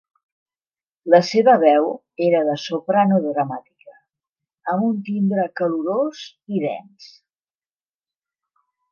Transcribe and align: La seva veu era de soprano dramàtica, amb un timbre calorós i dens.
La 1.13 1.17
seva 1.25 1.53
veu 1.63 1.89
era 2.27 2.39
de 2.47 2.55
soprano 2.63 3.19
dramàtica, 3.25 3.93
amb 4.73 4.87
un 4.87 4.95
timbre 5.09 5.45
calorós 5.61 6.23
i 6.57 6.63
dens. 6.65 7.11